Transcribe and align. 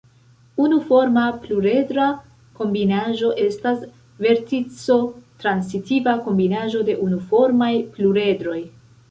Unuforma 0.67 1.25
pluredra 1.43 2.07
kombinaĵo 2.59 3.29
estas 3.43 3.85
vertico-transitiva 4.27 6.17
kombinaĵo 6.25 6.83
de 6.91 6.99
unuformaj 7.07 7.71
pluredroj. 7.95 8.59